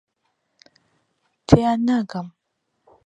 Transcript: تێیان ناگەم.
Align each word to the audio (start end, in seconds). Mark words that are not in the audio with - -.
تێیان 1.47 1.79
ناگەم. 1.87 2.27